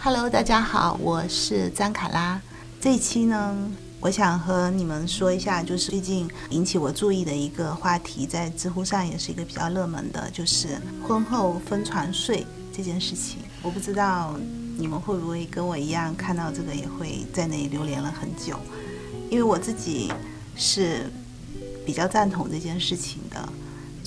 [0.00, 2.40] Hello，大家好，我是张卡拉。
[2.80, 3.56] 这一期呢，
[3.98, 13.38] 我想和你们说一下，就是最近引起我注意的一个话题，在知乎上也是一个比较热门的，就是婚后分床睡这件事情。
[13.60, 14.38] 我不知道
[14.78, 18.56] 你们会不会跟我一样，看到这个也会在那里流连了很久，
[19.28, 20.12] 因为我自己
[20.54, 21.10] 是
[21.84, 23.48] 比较赞同这件事情的。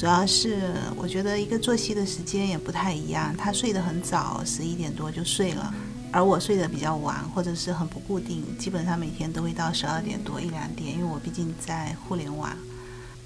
[0.02, 5.72] 主要是我觉得一个作息的时间也不太一样，他睡得很早，十一点多就睡了，
[6.12, 12.50] 而我睡得比较晚，或者是很不固定，基本上每天都会到十二点多一两点，因为我毕竟在互联网，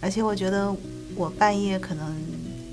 [0.01, 0.69] 而且我觉得
[1.15, 2.13] 我半夜可能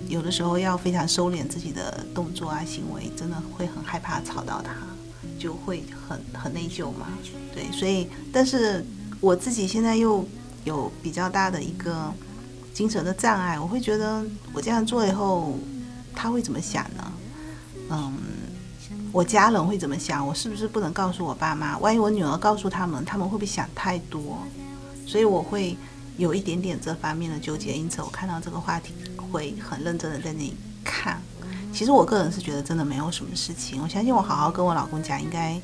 [0.09, 4.75] 有的时候要非常收敛自己的动作啊行为，真的会很害怕吵到他，
[5.39, 7.07] 就会很很内疚嘛。
[7.55, 8.85] 对，所以但是
[9.21, 10.27] 我自己现在又
[10.65, 12.13] 有比较大的一个。
[12.73, 15.57] 精神的障碍，我会觉得我这样做以后，
[16.15, 17.13] 他会怎么想呢？
[17.91, 18.15] 嗯，
[19.13, 20.27] 我家人会怎么想？
[20.27, 21.77] 我是不是不能告诉我爸妈？
[21.79, 24.39] 万一我女儿告诉他们，他们会不会想太多？
[25.07, 25.77] 所以我会
[26.17, 27.73] 有一点点这方面的纠结。
[27.73, 28.95] 因此，我看到这个话题
[29.31, 31.21] 会很认真的在那里看。
[31.73, 35.61] 其实我个人是觉得真的没有什么事情，我相信我好好跟我老公讲，应该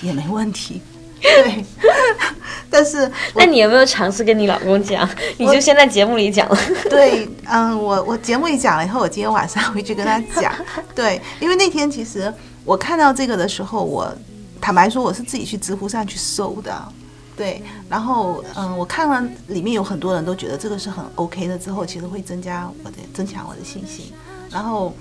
[0.00, 0.80] 也没问题。
[1.20, 1.64] 对，
[2.70, 5.08] 但是那你有没有尝试跟你老公讲？
[5.38, 6.58] 你就先在节目里讲了。
[6.90, 10.54] 对，嗯，我我节目里讲了以后，我今天晚上回去跟他讲。
[10.94, 12.32] 对，因为那天其实
[12.64, 14.14] 我看到这个的时候，我
[14.60, 16.92] 坦白说我是自己去知乎上去搜的。
[17.36, 24.12] 对，然后嗯，我看了里面有很多人都觉得这个是很 OK 的，之后其实会增加我的增强我的信心。
[24.50, 24.94] 然后，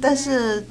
[0.00, 0.66] 但是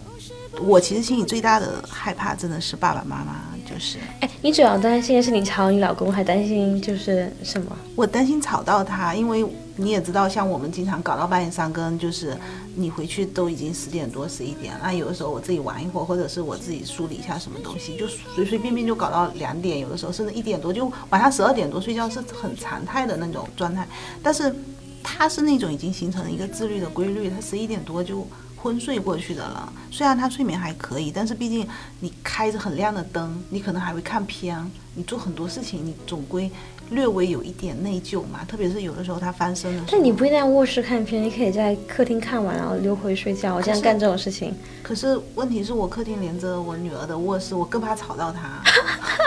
[0.61, 3.35] 我其实心里最大的害怕真的是爸爸妈妈。
[3.71, 7.75] 就是，哎，你主要担心的是你吵你老公，还担心就是什么？
[7.95, 9.45] 我担心吵到他，因为
[9.77, 12.37] 你也知道，像我们经常搞到半夜三更，就是
[12.75, 23.87] 你回去都已经十点多、十一点，那有的时候我自己玩一会儿，或者是我自己梳理一下什么东西，就随随便便就搞到两点，有的时候甚至一点多，就晚上十二点多睡觉是很常态的那种状态。
[24.21, 24.53] 但是
[25.01, 28.27] 他是那种已经形成了一个自律的规律，他十一点多就。
[28.61, 31.67] 昏睡过去的了，虽然他睡眠还可以，但是毕竟
[31.99, 36.49] 你开着很亮的灯，你可能还会看片，你做很多事情，你总归
[36.91, 38.45] 略微有一点内疚嘛。
[38.47, 43.55] 特别是有的时候他翻身的时候，但你不一定在卧室看片，你可以在客厅看完然后溜回睡觉。
[43.55, 44.53] 我经常干这种事情。
[44.83, 48.61] 可是问题是我客厅连着我女儿的卧室，我更怕吵到她。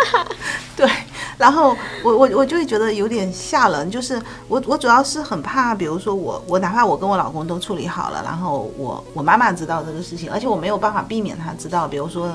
[0.76, 0.88] 对。
[1.36, 11.88] 然后我我我就会觉得有点吓人，就是我我主要是很怕，比如说我我哪怕我跟我老公都处理好了，然后我我妈妈知道这个事情，而且我没有办法避免她知道。
[11.88, 12.30] 比如说，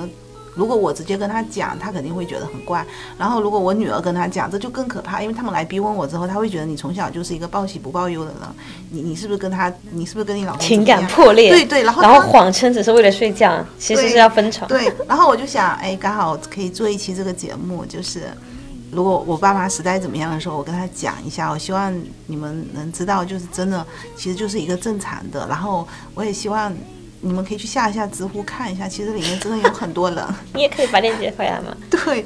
[0.54, 2.84] 如果我直接跟她讲，她肯定会觉得很怪。
[3.16, 8.40] 然后如果我女儿跟她讲，这就更可怕，因为他们来逼问我之后，她会觉得你从小就是一个报喜不报忧的人，
[8.90, 11.50] 你你是不是跟她，你是不是跟你老公情感破裂？
[11.50, 14.68] 对对，然后然后谎称只是为了睡觉，其实是要分床。
[14.68, 18.24] 对，然后我就想，哎，刚好可以做一期这个节目，就是。
[18.90, 21.50] 如果我爸妈实在怎么样的时候，我跟他讲一下。
[21.50, 21.94] 我希望
[22.26, 23.86] 你们能知道，就是真的，
[24.16, 25.46] 其实就是一个正常的。
[25.48, 26.74] 然后我也希望
[27.20, 30.24] 你们可以去下一下知乎看一下，其实里面真的有很多人。
[30.54, 31.76] 你也可以把链接发来吗？
[31.90, 32.24] 对，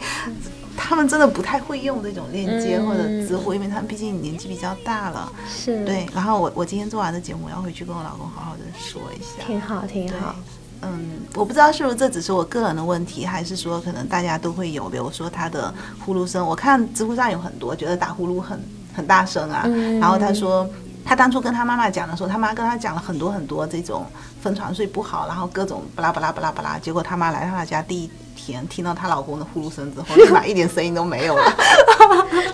[0.77, 5.31] 他们真的不太会用这种链接或者知乎，因为他们毕竟年纪比较大了。
[5.49, 5.85] 是。
[5.85, 9.45] 对，然后我我今天做完的节目，我要回去跟我老公好好的说一下。
[9.47, 10.35] 挺好，挺好。
[10.83, 15.73] 嗯，我不知道是不是这只是我个人的问题，还是说可能大家都会有，比如说他的
[16.05, 16.47] 呼噜声。
[16.47, 18.59] 我看知乎上有很多觉得打呼噜很
[18.95, 19.67] 很大声啊，
[20.01, 20.69] 然后他说
[21.05, 24.07] 他当初跟他妈妈讲的时候，他妈跟他讲了很多很多这种
[24.41, 28.11] 分床睡不好，然后各种巴拉巴拉巴拉巴拉，结果他妈来到他家第一。
[28.37, 31.45] 天听到她老公的呼噜声之后，立马一点声音都没有了。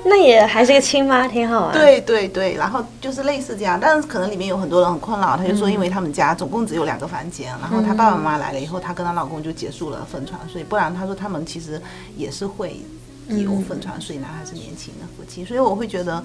[0.04, 1.72] 那也还是个亲妈，挺好啊。
[1.72, 5.38] 对对对，然后就是类似这样，但是可能里面有很多人很困扰。
[5.38, 10.62] 他就说，因为他们家总共只有两个房间，然后他爸爸妈妈来了以后，她跟她老公就结束了分床睡。
[10.62, 11.80] 不然他说他们其实
[12.14, 12.80] 也是会
[13.28, 15.44] 有分床睡，哪怕是年轻的夫妻。
[15.44, 16.22] 所以我会觉得，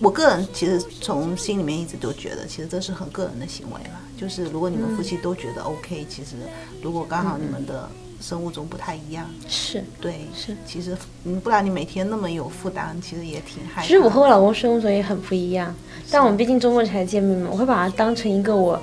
[0.00, 4.00] 我个人其实从心里面一直都觉得，其实这是很个人的行为了。
[4.16, 6.36] 就是如果你们夫妻都觉得 OK，其实
[6.82, 7.88] 如果刚好你们的。
[8.20, 10.56] 生物钟不太一样，是对，是。
[10.66, 13.80] 其实，嗯，不然你每天那么有负担，其实也挺害。
[13.80, 15.72] 其实我和我老公生物钟也很不一样，
[16.10, 18.76] 但我们毕竟周末才见面嘛，我会把它当成一个我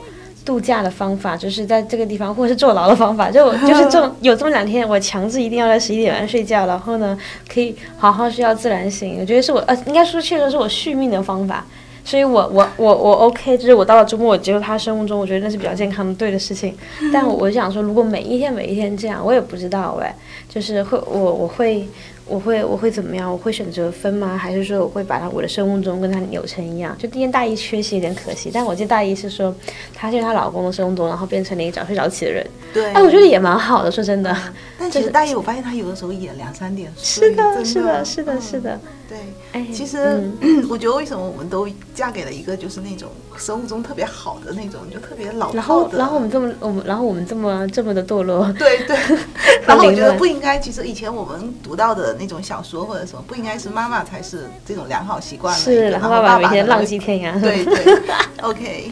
[0.46, 7.18] 度假的方法，就是在这个地方，或者是坐牢的方法，就 就是这有这么两天，我强制一定要在十一点半睡觉，然后呢，
[7.52, 9.18] 可以好好睡觉，自然醒。
[9.20, 11.66] 我觉得是我呃，应该说确实是我续命的方法。
[12.06, 16.74] 所以我我我我 OK，就是我到了周末我接受他生物钟，我觉得那是比较健康的对的事情。
[17.12, 20.16] 但我想说，如果每一天每一天这样，我也不知道哎，
[20.48, 21.86] 就是会我我会。
[22.28, 23.32] 我会我会怎么样？
[23.32, 24.36] 我会选择分吗？
[24.36, 26.98] 还是说我会把他我的生物钟跟他扭成一样？
[26.98, 29.56] 就今天大一缺席有点可惜，但我记得大一是说
[29.94, 32.44] 她是她老公的生物钟，然后变成了一个早睡早起的人。
[32.74, 34.36] 对，哎，我觉得也蛮好的，说真的。
[34.80, 37.30] 但其实大一我发现她有的时候也两三点睡。
[37.30, 38.80] 是的，是的，是的，是的。
[39.08, 39.20] 对，
[39.52, 40.28] 哎，其实
[40.68, 48.52] 我觉得为什么我们都嫁给了一个就是那种生物钟特别好的那种，就特别老然后，然后我们这么我们，然后我们这么这么的堕落。
[48.60, 48.98] 对对。
[49.66, 57.42] 然后我觉得不应该，其实以前我们读到的那种小说或者什么，不应该是妈妈才是这种良好习惯是，然后爸爸每天浪迹天涯。
[57.42, 58.00] 对对。
[58.42, 58.92] OK。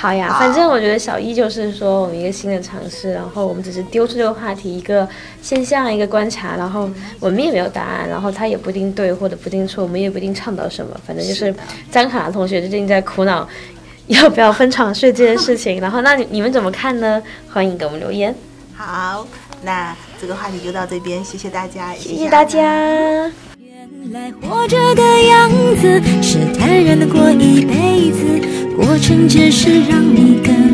[0.00, 5.06] 好呀，反正我觉得小一就是说我们一个新的尝试，然后我们只是丢出这个话题一个
[5.42, 11.54] 现象一个观察，然后我们也没有答案，然后他也不一定对或者不一定错，我们也不一定倡导什么，反正就是
[11.90, 13.46] 张卡拉同学最近在苦恼
[14.06, 17.22] 要不要分床睡这件事情， 然后那你你们怎么看呢？
[17.52, 18.34] 欢迎给我们留言。
[18.74, 19.26] 好，
[19.62, 22.58] 那这个话题就到这边，谢谢大家，谢谢大家。
[23.58, 28.48] 原来活着的样子是坦然的过一辈子，
[28.80, 30.69] 过程只是让你更